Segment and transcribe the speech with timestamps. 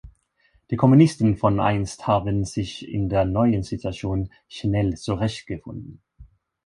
[0.71, 6.01] Die Kommunisten von einst haben sich in der neuen Situation schnell zurechtgefunden.